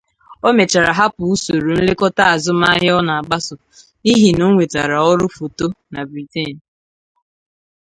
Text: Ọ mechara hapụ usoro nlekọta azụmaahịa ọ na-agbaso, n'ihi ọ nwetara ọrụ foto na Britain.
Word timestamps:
Ọ 0.47 0.49
mechara 0.57 0.91
hapụ 0.99 1.21
usoro 1.33 1.69
nlekọta 1.77 2.23
azụmaahịa 2.33 2.93
ọ 2.99 3.01
na-agbaso, 3.07 3.55
n'ihi 4.03 4.29
ọ 4.45 4.47
nwetara 4.53 4.97
ọrụ 5.11 5.25
foto 5.37 5.65
na 5.93 5.99
Britain. 6.09 6.55